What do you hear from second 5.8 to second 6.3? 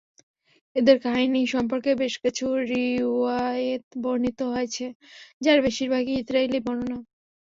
ভাগই